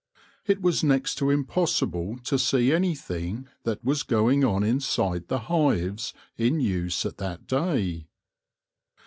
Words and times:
It 0.47 0.63
was 0.63 0.83
next 0.83 1.13
to 1.19 1.31
im 1.31 1.45
possible 1.45 2.17
to 2.23 2.39
see 2.39 2.73
anything 2.73 3.47
that 3.65 3.85
was 3.85 4.01
going 4.01 4.43
on 4.43 4.63
inside 4.63 5.27
the 5.27 5.41
hives 5.41 6.11
in 6.39 6.59
use 6.59 7.05
at 7.05 7.17
that 7.17 7.45
day. 7.45 8.07